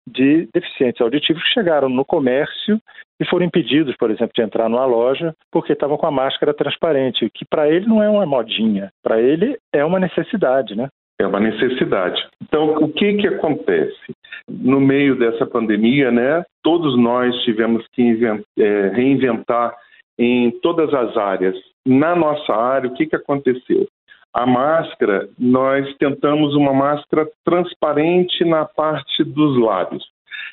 de 0.07 0.47
deficientes 0.53 1.01
auditivos 1.01 1.41
que 1.43 1.53
chegaram 1.53 1.89
no 1.89 2.05
comércio 2.05 2.79
e 3.19 3.25
foram 3.25 3.45
impedidos, 3.45 3.95
por 3.95 4.11
exemplo, 4.11 4.33
de 4.35 4.41
entrar 4.41 4.67
numa 4.67 4.85
loja 4.85 5.33
porque 5.51 5.73
estavam 5.73 5.97
com 5.97 6.05
a 6.05 6.11
máscara 6.11 6.53
transparente, 6.53 7.29
que 7.33 7.45
para 7.45 7.69
ele 7.69 7.87
não 7.87 8.03
é 8.03 8.09
uma 8.09 8.25
modinha, 8.25 8.91
para 9.01 9.21
ele 9.21 9.57
é 9.71 9.83
uma 9.83 9.99
necessidade, 9.99 10.75
né? 10.75 10.89
É 11.19 11.27
uma 11.27 11.39
necessidade. 11.39 12.21
Então, 12.41 12.75
o 12.75 12.91
que 12.91 13.13
que 13.13 13.27
acontece? 13.27 14.13
No 14.49 14.79
meio 14.79 15.17
dessa 15.17 15.45
pandemia, 15.45 16.11
né, 16.11 16.43
todos 16.63 16.97
nós 16.97 17.35
tivemos 17.43 17.85
que 17.93 18.19
é, 18.57 18.89
reinventar 18.89 19.75
em 20.17 20.51
todas 20.61 20.93
as 20.93 21.15
áreas. 21.15 21.55
Na 21.85 22.15
nossa 22.15 22.53
área, 22.53 22.89
o 22.89 22.93
que 22.93 23.05
que 23.05 23.15
aconteceu? 23.15 23.87
A 24.33 24.47
máscara, 24.47 25.29
nós 25.37 25.95
tentamos 25.97 26.55
uma 26.55 26.73
máscara 26.73 27.29
transparente 27.45 28.43
na 28.43 28.65
parte 28.65 29.23
dos 29.23 29.59
lábios. 29.59 30.03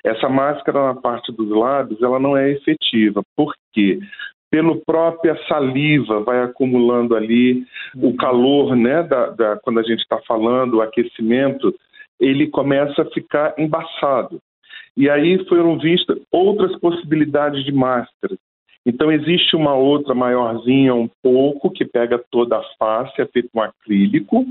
Essa 0.05 0.29
máscara 0.29 0.93
na 0.93 1.01
parte 1.01 1.33
dos 1.33 1.51
lábios, 1.51 2.03
ela 2.03 2.19
não 2.19 2.37
é 2.37 2.51
efetiva. 2.51 3.23
Por 3.35 3.55
quê? 3.73 3.99
Pelo 4.51 4.81
própria 4.85 5.37
saliva 5.47 6.21
vai 6.21 6.43
acumulando 6.43 7.15
ali 7.15 7.65
o 7.95 8.07
uhum. 8.07 8.17
calor, 8.17 8.75
né? 8.75 9.03
Da, 9.03 9.31
da 9.31 9.57
quando 9.63 9.79
a 9.79 9.83
gente 9.83 10.01
está 10.01 10.19
falando, 10.27 10.75
o 10.75 10.83
aquecimento, 10.83 11.73
ele 12.19 12.49
começa 12.49 13.03
a 13.03 13.11
ficar 13.11 13.55
embaçado. 13.57 14.41
E 14.97 15.09
aí 15.09 15.45
foram 15.49 15.79
vistas 15.79 16.19
outras 16.31 16.77
possibilidades 16.81 17.65
de 17.65 17.73
máscaras. 17.73 18.39
Então 18.85 19.13
existe 19.13 19.55
uma 19.55 19.75
outra 19.75 20.15
maiorzinha 20.15 20.95
um 20.95 21.09
pouco 21.23 21.71
que 21.71 21.85
pega 21.85 22.23
toda 22.31 22.57
a 22.57 22.65
face, 22.79 23.21
é 23.21 23.27
feito 23.27 23.51
um 23.55 23.61
acrílico, 23.61 24.45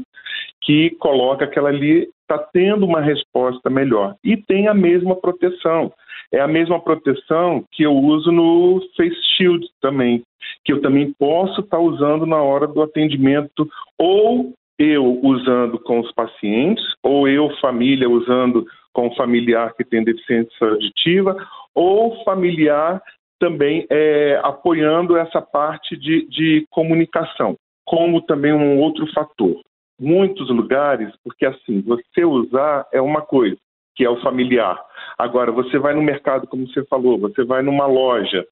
que 0.62 0.92
coloca 0.92 1.46
aquela 1.46 1.70
ali 1.70 2.08
está 2.30 2.38
tendo 2.38 2.86
uma 2.86 3.02
resposta 3.02 3.70
melhor 3.70 4.16
e 4.24 4.38
tem 4.38 4.68
a 4.68 4.74
mesma 4.74 5.16
proteção. 5.16 5.92
É 6.32 6.40
a 6.40 6.48
mesma 6.48 6.80
proteção 6.80 7.64
que 7.72 7.82
eu 7.82 7.94
uso 7.94 8.32
no 8.32 8.80
Face 8.96 9.18
Shield 9.36 9.68
também, 9.82 10.22
que 10.64 10.72
eu 10.72 10.80
também 10.80 11.12
posso 11.18 11.62
estar 11.62 11.78
tá 11.78 11.84
usando 11.84 12.28
na 12.28 12.38
hora 12.38 12.68
do 12.68 12.84
atendimento 12.84 13.68
ou 13.98 14.54
eu 14.78 15.20
usando 15.24 15.80
com 15.80 16.00
os 16.00 16.12
pacientes, 16.14 16.84
ou 17.04 17.28
eu, 17.28 17.50
família, 17.60 18.10
usando 18.10 18.66
com 18.94 19.08
o 19.08 19.16
familiar 19.16 19.74
que 19.76 19.84
tem 19.84 20.04
deficiência 20.04 20.68
auditiva, 20.68 21.36
ou 21.76 22.24
familiar 22.24 23.02
também 23.40 23.86
é, 23.90 24.40
apoiando 24.44 25.18
essa 25.18 25.42
parte 25.42 25.98
de, 25.98 26.28
de 26.30 26.66
comunicação, 26.70 27.56
como 27.86 28.22
também 28.22 28.54
um 28.54 28.80
outro 28.80 29.06
fator. 29.14 29.60
Muitos 30.00 30.50
lugares, 30.50 31.14
porque 31.24 31.46
assim, 31.46 31.82
você 31.82 32.24
usar 32.24 32.88
é 32.94 33.02
uma 33.02 33.22
coisa, 33.22 33.58
que 33.96 34.06
é 34.06 34.10
o 34.10 34.22
familiar. 34.22 34.80
Agora, 35.18 35.52
você 35.52 35.78
vai 35.78 35.94
no 35.94 36.02
mercado, 36.02 36.48
como 36.48 36.68
você 36.68 36.86
falou, 36.86 37.20
você 37.20 37.44
vai 37.44 37.62
numa 37.62 37.86
loja, 37.86 38.46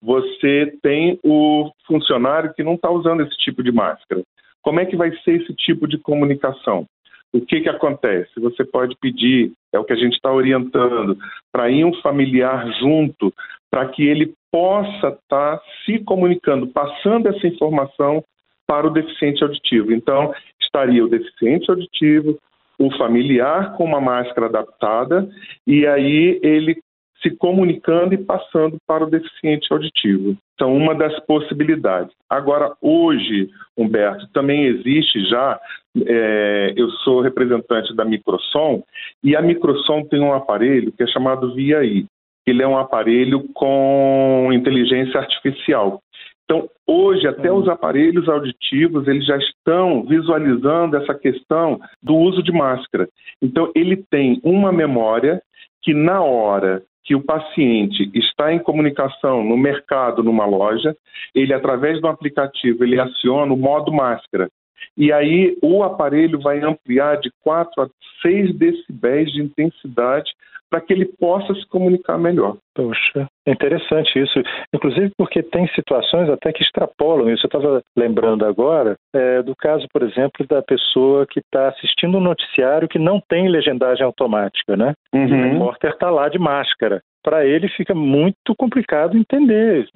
você 0.00 0.72
tem 0.82 1.18
o 1.22 1.70
funcionário 1.86 2.54
que 2.54 2.62
não 2.62 2.74
está 2.74 2.90
usando 2.90 3.22
esse 3.22 3.36
tipo 3.36 3.62
de 3.62 3.70
máscara. 3.70 4.22
Como 4.62 4.80
é 4.80 4.86
que 4.86 4.96
vai 4.96 5.14
ser 5.18 5.42
esse 5.42 5.54
tipo 5.54 5.86
de 5.86 5.98
comunicação? 5.98 6.86
O 7.34 7.40
que, 7.40 7.60
que 7.60 7.68
acontece? 7.68 8.30
Você 8.38 8.64
pode 8.64 8.96
pedir, 8.96 9.52
é 9.72 9.78
o 9.78 9.84
que 9.84 9.92
a 9.92 9.96
gente 9.96 10.14
está 10.14 10.32
orientando, 10.32 11.18
para 11.52 11.68
ir 11.68 11.84
um 11.84 11.92
familiar 12.00 12.66
junto, 12.78 13.34
para 13.70 13.88
que 13.88 14.06
ele 14.06 14.32
possa 14.52 15.08
estar 15.08 15.18
tá 15.58 15.60
se 15.84 15.98
comunicando, 16.04 16.68
passando 16.68 17.28
essa 17.28 17.46
informação 17.46 18.22
para 18.66 18.86
o 18.86 18.90
deficiente 18.90 19.42
auditivo. 19.42 19.92
Então, 19.92 20.32
estaria 20.74 21.04
o 21.04 21.08
deficiente 21.08 21.70
auditivo, 21.70 22.36
o 22.76 22.90
familiar 22.98 23.76
com 23.76 23.84
uma 23.84 24.00
máscara 24.00 24.46
adaptada, 24.46 25.28
e 25.64 25.86
aí 25.86 26.40
ele 26.42 26.76
se 27.22 27.30
comunicando 27.36 28.12
e 28.12 28.18
passando 28.18 28.76
para 28.86 29.04
o 29.04 29.10
deficiente 29.10 29.72
auditivo. 29.72 30.36
São 30.58 30.76
uma 30.76 30.94
das 30.94 31.18
possibilidades. 31.20 32.12
Agora, 32.28 32.72
hoje, 32.82 33.48
Humberto, 33.76 34.26
também 34.34 34.66
existe 34.66 35.24
já, 35.30 35.58
é, 36.06 36.74
eu 36.76 36.90
sou 37.02 37.22
representante 37.22 37.94
da 37.94 38.04
Microsom, 38.04 38.82
e 39.22 39.34
a 39.34 39.40
Microsom 39.40 40.04
tem 40.04 40.20
um 40.20 40.34
aparelho 40.34 40.92
que 40.92 41.02
é 41.02 41.06
chamado 41.06 41.54
VIA-I. 41.54 42.04
Ele 42.46 42.62
é 42.62 42.68
um 42.68 42.76
aparelho 42.76 43.44
com 43.54 44.50
inteligência 44.52 45.18
artificial. 45.18 46.02
Então, 46.44 46.68
hoje, 46.86 47.26
até 47.26 47.50
os 47.50 47.68
aparelhos 47.68 48.28
auditivos, 48.28 49.08
eles 49.08 49.24
já 49.26 49.36
estão 49.36 50.04
visualizando 50.04 50.96
essa 50.96 51.14
questão 51.14 51.80
do 52.02 52.14
uso 52.14 52.42
de 52.42 52.52
máscara. 52.52 53.08
Então, 53.40 53.70
ele 53.74 53.96
tem 54.10 54.40
uma 54.44 54.70
memória 54.70 55.40
que, 55.82 55.94
na 55.94 56.22
hora 56.22 56.82
que 57.02 57.14
o 57.14 57.22
paciente 57.22 58.10
está 58.14 58.52
em 58.52 58.58
comunicação 58.58 59.42
no 59.44 59.56
mercado, 59.56 60.22
numa 60.22 60.46
loja, 60.46 60.94
ele, 61.34 61.52
através 61.52 62.00
do 62.00 62.08
aplicativo, 62.08 62.84
ele 62.84 63.00
aciona 63.00 63.52
o 63.52 63.56
modo 63.56 63.92
máscara. 63.92 64.48
E 64.96 65.12
aí 65.12 65.56
o 65.62 65.82
aparelho 65.82 66.40
vai 66.40 66.60
ampliar 66.60 67.16
de 67.16 67.30
4 67.42 67.82
a 67.82 67.88
6 68.22 68.56
decibéis 68.56 69.30
de 69.32 69.42
intensidade 69.42 70.30
para 70.70 70.80
que 70.80 70.92
ele 70.92 71.06
possa 71.06 71.54
se 71.54 71.66
comunicar 71.68 72.18
melhor. 72.18 72.56
Poxa, 72.74 73.26
interessante 73.46 74.18
isso. 74.18 74.42
Inclusive 74.74 75.10
porque 75.16 75.42
tem 75.42 75.68
situações 75.68 76.28
até 76.28 76.52
que 76.52 76.62
extrapolam 76.62 77.30
isso. 77.30 77.46
Eu 77.46 77.48
estava 77.48 77.82
lembrando 77.96 78.44
agora 78.44 78.96
é, 79.14 79.42
do 79.42 79.54
caso, 79.54 79.86
por 79.92 80.02
exemplo, 80.02 80.46
da 80.48 80.62
pessoa 80.62 81.26
que 81.26 81.40
está 81.40 81.68
assistindo 81.68 82.18
um 82.18 82.22
noticiário 82.22 82.88
que 82.88 82.98
não 82.98 83.20
tem 83.28 83.48
legendagem 83.48 84.04
automática, 84.04 84.76
né? 84.76 84.94
Uhum. 85.14 85.26
E 85.28 85.32
o 85.32 85.52
repórter 85.52 85.90
está 85.90 86.10
lá 86.10 86.28
de 86.28 86.38
máscara 86.38 87.00
para 87.24 87.46
ele 87.46 87.68
fica 87.68 87.94
muito 87.94 88.54
complicado 88.56 89.16
entender 89.16 89.88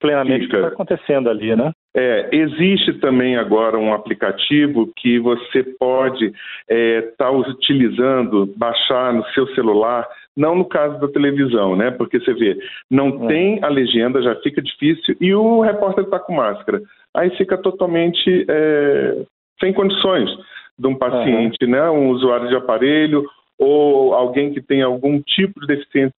plenamente 0.00 0.44
fica. 0.44 0.58
o 0.58 0.60
que 0.60 0.66
está 0.66 0.68
acontecendo 0.68 1.28
ali, 1.28 1.56
né? 1.56 1.72
É, 1.94 2.28
existe 2.32 2.94
também 3.00 3.36
agora 3.36 3.76
um 3.76 3.92
aplicativo 3.92 4.90
que 4.96 5.18
você 5.18 5.64
pode 5.78 6.26
estar 6.26 6.36
é, 6.68 7.02
tá 7.18 7.30
utilizando, 7.30 8.46
baixar 8.56 9.12
no 9.12 9.24
seu 9.30 9.46
celular, 9.54 10.01
não 10.36 10.54
no 10.54 10.64
caso 10.64 10.98
da 11.00 11.08
televisão, 11.08 11.76
né? 11.76 11.90
Porque 11.90 12.18
você 12.18 12.32
vê, 12.34 12.58
não 12.90 13.24
é. 13.24 13.28
tem 13.28 13.58
a 13.62 13.68
legenda, 13.68 14.22
já 14.22 14.34
fica 14.36 14.62
difícil, 14.62 15.16
e 15.20 15.34
o 15.34 15.60
repórter 15.60 16.04
está 16.04 16.18
com 16.18 16.34
máscara. 16.34 16.80
Aí 17.14 17.30
fica 17.36 17.58
totalmente 17.58 18.46
é, 18.48 19.24
sem 19.60 19.72
condições 19.72 20.30
de 20.78 20.86
um 20.86 20.94
paciente, 20.96 21.64
uhum. 21.64 21.70
né? 21.70 21.90
Um 21.90 22.08
usuário 22.10 22.48
de 22.48 22.56
aparelho 22.56 23.24
ou 23.58 24.14
alguém 24.14 24.52
que 24.52 24.60
tem 24.60 24.82
algum 24.82 25.20
tipo 25.20 25.60
de 25.60 25.66
deficiência 25.66 26.12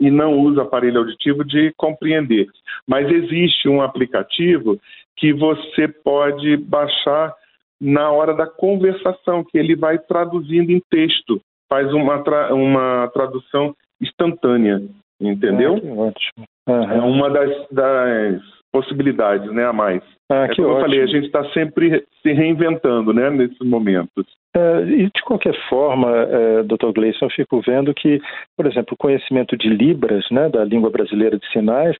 e 0.00 0.10
não 0.10 0.38
usa 0.40 0.62
aparelho 0.62 0.98
auditivo 0.98 1.44
de 1.44 1.72
compreender. 1.76 2.48
Mas 2.86 3.08
existe 3.10 3.68
um 3.68 3.80
aplicativo 3.80 4.78
que 5.16 5.32
você 5.32 5.86
pode 5.86 6.56
baixar 6.56 7.32
na 7.80 8.10
hora 8.10 8.34
da 8.34 8.46
conversação, 8.46 9.44
que 9.44 9.56
ele 9.56 9.76
vai 9.76 9.98
traduzindo 9.98 10.70
em 10.70 10.82
texto, 10.90 11.40
faz 11.68 11.92
uma, 11.92 12.22
tra 12.22 12.54
uma 12.54 13.08
tradução 13.08 13.74
instantânea, 14.00 14.82
entendeu? 15.20 15.74
Ah, 15.74 16.00
ótimo. 16.00 16.46
Uhum. 16.68 16.92
É 16.92 17.00
uma 17.00 17.30
das, 17.30 17.68
das 17.70 18.42
possibilidades, 18.72 19.50
né, 19.52 19.64
a 19.64 19.72
mais. 19.72 20.02
Ah, 20.30 20.44
é 20.44 20.54
como 20.54 20.68
ótimo. 20.68 20.68
eu 20.68 20.80
falei, 20.80 21.02
a 21.02 21.06
gente 21.06 21.26
está 21.26 21.44
sempre 21.52 22.04
se 22.22 22.32
reinventando, 22.32 23.12
né, 23.12 23.30
nesses 23.30 23.58
momentos. 23.60 24.26
É, 24.56 24.82
e 24.82 25.04
de 25.04 25.22
qualquer 25.22 25.54
forma, 25.68 26.10
é, 26.10 26.62
Dr. 26.62 26.92
Gleison, 26.94 27.26
eu 27.26 27.30
fico 27.30 27.60
vendo 27.60 27.94
que, 27.94 28.20
por 28.56 28.66
exemplo, 28.66 28.94
o 28.94 28.98
conhecimento 28.98 29.56
de 29.56 29.68
Libras, 29.68 30.24
né, 30.30 30.48
da 30.48 30.64
língua 30.64 30.90
brasileira 30.90 31.38
de 31.38 31.46
sinais, 31.52 31.96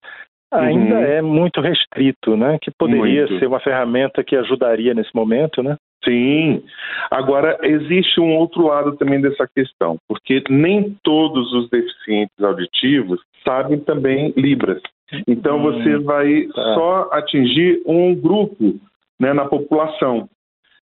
ainda 0.53 0.95
uhum. 0.95 1.03
é 1.03 1.23
muito 1.23 1.61
restrito, 1.61 2.37
né, 2.37 2.59
que 2.61 2.71
poderia 2.71 3.27
muito. 3.27 3.39
ser 3.39 3.47
uma 3.47 3.61
ferramenta 3.61 4.25
que 4.25 4.37
ajudaria 4.37 4.95
nesse 4.95 5.15
momento, 5.15 5.63
né? 5.63 5.77
Sim. 6.09 6.63
Agora, 7.11 7.59
existe 7.63 8.21
um 8.21 8.35
outro 8.37 8.67
lado 8.67 8.97
também 8.97 9.21
dessa 9.21 9.47
questão, 9.47 9.99
porque 10.09 10.43
nem 10.49 10.97
todos 11.03 11.53
os 11.53 11.69
deficientes 11.69 12.39
auditivos 12.41 13.21
sabem 13.45 13.79
também 13.81 14.33
Libras. 14.37 14.81
Então, 15.27 15.59
hum, 15.59 15.63
você 15.63 15.99
vai 15.99 16.45
tá. 16.55 16.75
só 16.75 17.09
atingir 17.13 17.83
um 17.87 18.15
grupo 18.15 18.75
né, 19.21 19.33
na 19.33 19.45
população. 19.45 20.29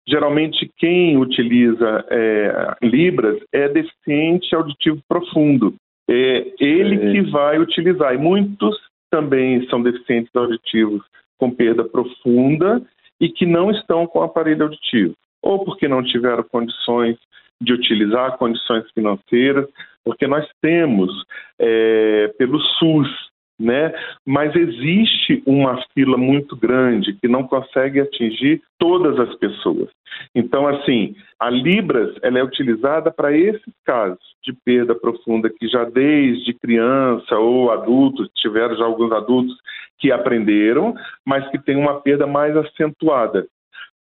Geralmente, 0.08 0.72
quem 0.78 1.18
utiliza 1.18 2.06
é, 2.10 2.76
Libras 2.84 3.40
é 3.52 3.68
deficiente 3.68 4.56
auditivo 4.56 5.00
profundo. 5.08 5.74
É 6.08 6.46
ele 6.60 6.96
é. 6.96 7.12
que 7.12 7.32
vai 7.32 7.60
utilizar. 7.60 8.14
E 8.14 8.18
muitos 8.18 8.78
também 9.10 9.68
são 9.70 9.82
deficientes 9.82 10.36
auditivos 10.36 11.02
com 11.38 11.50
perda 11.50 11.84
profunda 11.84 12.82
e 13.20 13.30
que 13.30 13.46
não 13.46 13.72
estão 13.72 14.06
com 14.08 14.22
aparelho 14.22 14.64
auditivo. 14.64 15.16
Ou 15.42 15.64
porque 15.64 15.88
não 15.88 16.04
tiveram 16.04 16.44
condições 16.44 17.18
de 17.62 17.74
utilizar, 17.74 18.38
condições 18.38 18.84
financeiras, 18.94 19.68
porque 20.04 20.28
nós 20.28 20.48
temos, 20.62 21.12
é, 21.60 22.28
pelo 22.38 22.60
SUS, 22.60 23.10
né? 23.60 23.94
Mas 24.26 24.56
existe 24.56 25.42
uma 25.46 25.82
fila 25.94 26.18
muito 26.18 26.56
grande 26.56 27.14
que 27.14 27.28
não 27.28 27.44
consegue 27.48 28.00
atingir 28.00 28.62
todas 28.78 29.20
as 29.20 29.36
pessoas. 29.36 29.90
Então, 30.34 30.68
assim, 30.68 31.16
a 31.40 31.50
Libras 31.50 32.16
ela 32.22 32.40
é 32.40 32.44
utilizada 32.44 33.12
para 33.12 33.36
esses 33.36 33.74
casos 33.86 34.20
de 34.44 34.54
perda 34.54 34.96
profunda 34.96 35.50
que 35.50 35.68
já 35.68 35.84
desde 35.84 36.54
criança 36.54 37.38
ou 37.38 37.72
adultos, 37.72 38.30
tiveram 38.36 38.76
já 38.76 38.86
alguns 38.86 39.12
adultos 39.12 39.56
que 39.98 40.12
aprenderam, 40.12 40.94
mas 41.26 41.50
que 41.50 41.58
tem 41.58 41.76
uma 41.76 42.00
perda 42.02 42.28
mais 42.28 42.56
acentuada. 42.56 43.48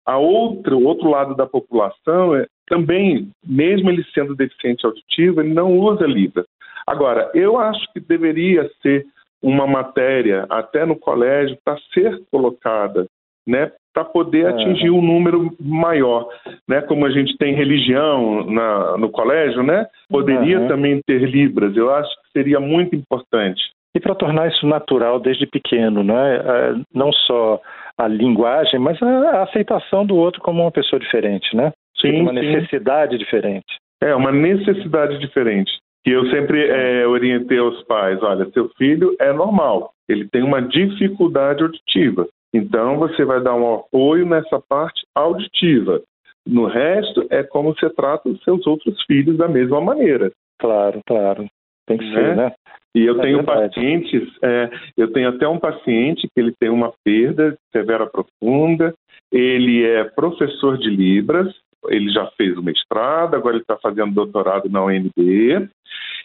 A 0.06 0.18
outra, 0.18 0.76
o 0.76 0.84
outro 0.84 1.10
lado 1.10 1.36
da 1.36 1.46
população 1.46 2.36
é 2.36 2.46
também, 2.68 3.30
mesmo 3.46 3.90
ele 3.90 4.04
sendo 4.14 4.36
deficiente 4.36 4.86
auditivo, 4.86 5.42
ele 5.42 5.54
não 5.54 5.78
usa 5.78 6.06
Libras. 6.06 6.46
Agora, 6.86 7.32
eu 7.34 7.58
acho 7.58 7.86
que 7.94 8.00
deveria 8.00 8.70
ser 8.82 9.06
uma 9.44 9.68
matéria 9.68 10.46
até 10.50 10.86
no 10.86 10.96
colégio 10.96 11.58
para 11.64 11.78
ser 11.94 12.22
colocada, 12.32 13.06
né, 13.46 13.72
para 13.94 14.06
poder 14.06 14.46
é. 14.46 14.50
atingir 14.50 14.90
um 14.90 15.02
número 15.02 15.54
maior, 15.60 16.30
né, 16.68 16.82
como 16.82 17.06
a 17.06 17.12
gente 17.12 17.38
tem 17.38 17.54
religião 17.54 18.46
na, 18.46 18.98
no 18.98 19.10
colégio, 19.10 19.62
né, 19.62 19.86
poderia 20.10 20.62
uhum. 20.62 20.68
também 20.70 21.02
ter 21.06 21.20
libras. 21.30 21.76
Eu 21.76 21.94
acho 21.94 22.10
que 22.10 22.32
seria 22.32 22.60
muito 22.60 22.96
importante. 22.96 23.62
E 23.94 24.00
para 24.00 24.16
tornar 24.16 24.48
isso 24.48 24.66
natural 24.66 25.20
desde 25.20 25.46
pequeno, 25.46 26.04
né, 26.04 26.38
é, 26.38 26.74
não 26.96 27.12
só 27.12 27.60
a 27.98 28.08
linguagem, 28.08 28.80
mas 28.80 29.00
a 29.04 29.44
aceitação 29.44 30.06
do 30.06 30.16
outro 30.16 30.42
como 30.42 30.62
uma 30.62 30.72
pessoa 30.72 31.00
diferente, 31.00 31.56
né? 31.56 31.72
Sim, 32.02 32.22
uma 32.22 32.34
necessidade 32.34 33.20
diferente. 33.20 33.78
É, 34.02 34.16
uma 34.16 34.32
necessidade 34.32 35.20
diferente 35.20 35.72
que 36.04 36.12
eu 36.12 36.30
sempre 36.30 36.68
é, 36.68 37.08
orientei 37.08 37.58
aos 37.58 37.82
pais, 37.84 38.22
olha, 38.22 38.50
seu 38.52 38.70
filho 38.78 39.16
é 39.20 39.32
normal, 39.32 39.94
ele 40.08 40.28
tem 40.28 40.44
uma 40.44 40.62
dificuldade 40.62 41.64
auditiva. 41.64 42.28
Então, 42.54 42.98
você 42.98 43.26
vai 43.26 43.42
dar 43.42 43.56
um 43.56 43.76
apoio 43.76 44.26
nessa 44.26 44.60
parte 44.60 45.06
auditiva. 45.16 46.02
No 46.46 46.68
resto, 46.68 47.26
é 47.30 47.42
como 47.42 47.74
você 47.74 47.90
trata 47.90 48.30
os 48.30 48.44
seus 48.44 48.68
outros 48.68 49.02
filhos 49.06 49.38
da 49.38 49.48
mesma 49.48 49.80
maneira. 49.80 50.32
Claro, 50.60 51.00
claro. 51.06 51.48
Tem 51.88 51.98
que 51.98 52.06
né? 52.06 52.14
ser, 52.14 52.36
né? 52.36 52.54
E 52.96 53.06
eu 53.06 53.18
é 53.20 53.22
tenho 53.24 53.38
verdade. 53.38 53.74
pacientes, 53.76 54.30
é, 54.44 54.70
eu 54.96 55.12
tenho 55.12 55.30
até 55.30 55.48
um 55.48 55.58
paciente 55.58 56.28
que 56.28 56.40
ele 56.40 56.54
tem 56.60 56.70
uma 56.70 56.94
perda 57.04 57.58
severa 57.72 58.06
profunda, 58.06 58.94
ele 59.32 59.84
é 59.84 60.04
professor 60.04 60.78
de 60.78 60.90
Libras, 60.90 61.52
ele 61.88 62.10
já 62.12 62.28
fez 62.38 62.58
o 62.58 62.64
mestrado, 62.64 63.36
agora 63.36 63.56
ele 63.56 63.64
está 63.64 63.78
fazendo 63.78 64.14
doutorado 64.14 64.70
na 64.70 64.84
UNB, 64.84 65.70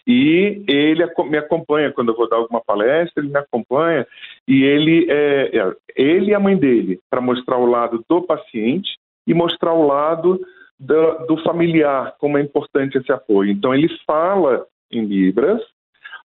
e 0.07 0.63
ele 0.67 1.05
me 1.29 1.37
acompanha 1.37 1.91
quando 1.91 2.09
eu 2.09 2.15
vou 2.15 2.29
dar 2.29 2.37
alguma 2.37 2.61
palestra, 2.61 3.21
ele 3.21 3.31
me 3.31 3.39
acompanha, 3.39 4.07
e 4.47 4.63
ele 4.63 5.05
é, 5.09 5.57
é 5.57 5.75
ele 5.95 6.31
e 6.31 6.35
a 6.35 6.39
mãe 6.39 6.57
dele, 6.57 6.99
para 7.09 7.21
mostrar 7.21 7.57
o 7.57 7.65
lado 7.65 8.03
do 8.09 8.21
paciente 8.21 8.97
e 9.27 9.33
mostrar 9.33 9.73
o 9.73 9.85
lado 9.85 10.39
do, 10.79 11.25
do 11.27 11.37
familiar, 11.43 12.15
como 12.19 12.37
é 12.37 12.41
importante 12.41 12.97
esse 12.97 13.11
apoio. 13.11 13.51
Então 13.51 13.73
ele 13.73 13.89
fala 14.05 14.65
em 14.91 15.05
Libras, 15.05 15.61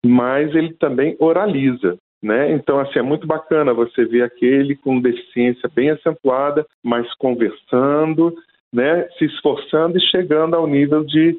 mas 0.03 0.53
ele 0.55 0.74
também 0.74 1.15
oraliza. 1.19 1.98
Né? 2.21 2.51
Então, 2.51 2.79
assim, 2.79 3.00
é 3.00 3.01
muito 3.01 3.25
bacana 3.25 3.74
você 3.74 4.03
ver 4.03 4.24
aquele 4.24 4.75
com 4.75 5.00
deficiência 5.00 5.69
bem 5.74 5.89
acentuada, 5.89 6.65
mas 6.83 7.13
conversando, 7.13 8.36
né? 8.73 9.07
se 9.17 9.25
esforçando 9.25 9.97
e 9.97 10.01
chegando 10.01 10.55
ao 10.55 10.67
nível 10.67 11.03
de 11.03 11.38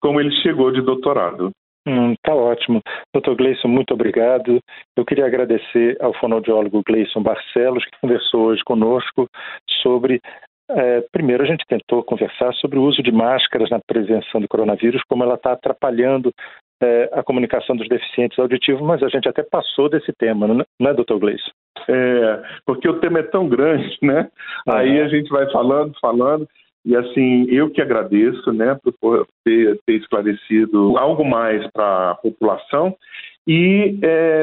como 0.00 0.20
ele 0.20 0.32
chegou 0.42 0.72
de 0.72 0.80
doutorado. 0.80 1.50
Hum, 1.86 2.14
tá 2.22 2.34
ótimo. 2.34 2.80
Doutor 3.12 3.36
Gleison, 3.36 3.68
muito 3.68 3.94
obrigado. 3.94 4.60
Eu 4.96 5.04
queria 5.04 5.26
agradecer 5.26 5.96
ao 6.00 6.12
fonoaudiólogo 6.14 6.82
Gleison 6.86 7.22
Barcelos, 7.22 7.84
que 7.84 8.00
conversou 8.00 8.46
hoje 8.46 8.62
conosco 8.64 9.26
sobre. 9.82 10.20
É, 10.70 11.00
primeiro, 11.10 11.42
a 11.42 11.46
gente 11.46 11.64
tentou 11.66 12.04
conversar 12.04 12.52
sobre 12.54 12.78
o 12.78 12.82
uso 12.82 13.02
de 13.02 13.10
máscaras 13.10 13.70
na 13.70 13.80
prevenção 13.80 14.40
do 14.40 14.48
coronavírus, 14.48 15.02
como 15.08 15.24
ela 15.24 15.34
está 15.34 15.52
atrapalhando 15.52 16.32
é, 16.82 17.10
a 17.12 17.22
comunicação 17.22 17.76
dos 17.76 17.88
deficientes 17.88 18.38
auditivos, 18.38 18.80
mas 18.80 19.02
a 19.02 19.08
gente 19.08 19.28
até 19.28 19.42
passou 19.42 19.88
desse 19.88 20.12
tema, 20.12 20.46
não 20.46 20.60
é, 20.60 20.64
não 20.78 20.90
é 20.90 20.94
doutor 20.94 21.18
Gleison? 21.18 21.50
É, 21.88 22.42
porque 22.64 22.88
o 22.88 23.00
tema 23.00 23.18
é 23.18 23.22
tão 23.24 23.48
grande, 23.48 23.98
né? 24.02 24.28
Aí 24.68 25.00
a 25.00 25.08
gente 25.08 25.28
vai 25.28 25.50
falando, 25.50 25.92
falando, 26.00 26.46
e 26.84 26.96
assim, 26.96 27.46
eu 27.50 27.70
que 27.70 27.82
agradeço, 27.82 28.52
né, 28.52 28.78
por 29.00 29.26
ter, 29.44 29.78
ter 29.86 29.94
esclarecido 29.94 30.96
algo 30.96 31.24
mais 31.24 31.66
para 31.72 32.12
a 32.12 32.14
população 32.14 32.96
e 33.46 33.98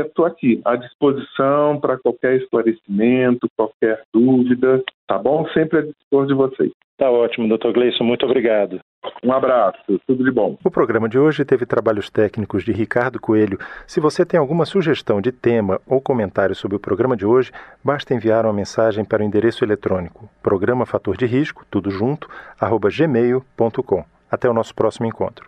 estou 0.05 0.25
é, 0.25 0.29
aqui 0.29 0.61
à 0.65 0.75
disposição 0.75 1.79
para 1.79 1.97
qualquer 1.97 2.37
esclarecimento, 2.37 3.47
qualquer 3.55 4.01
dúvida, 4.13 4.83
tá 5.07 5.17
bom? 5.17 5.47
Sempre 5.49 5.79
à 5.79 5.81
disposição 5.81 6.25
de 6.25 6.33
vocês. 6.33 6.71
Tá 6.97 7.11
ótimo, 7.11 7.47
doutor 7.47 7.73
Gleison, 7.73 8.03
muito 8.03 8.25
obrigado. 8.25 8.79
Um 9.23 9.31
abraço, 9.31 10.01
tudo 10.07 10.23
de 10.23 10.31
bom. 10.31 10.57
O 10.63 10.71
programa 10.71 11.07
de 11.07 11.17
hoje 11.19 11.45
teve 11.45 11.65
trabalhos 11.65 12.09
técnicos 12.09 12.63
de 12.63 12.71
Ricardo 12.71 13.19
Coelho. 13.19 13.59
Se 13.85 13.99
você 13.99 14.25
tem 14.25 14.39
alguma 14.39 14.65
sugestão 14.65 15.21
de 15.21 15.31
tema 15.31 15.79
ou 15.85 16.01
comentário 16.01 16.55
sobre 16.55 16.75
o 16.75 16.79
programa 16.79 17.15
de 17.15 17.25
hoje, 17.25 17.51
basta 17.83 18.13
enviar 18.15 18.45
uma 18.45 18.53
mensagem 18.53 19.05
para 19.05 19.21
o 19.21 19.25
endereço 19.25 19.63
eletrônico 19.63 20.27
programa 20.41 20.85
fator 20.85 21.15
de 21.15 21.25
risco, 21.25 21.65
tudo 21.69 21.91
junto, 21.91 22.27
arroba 22.59 22.89
gmail.com. 22.89 24.03
Até 24.29 24.49
o 24.49 24.53
nosso 24.53 24.73
próximo 24.73 25.05
encontro. 25.05 25.47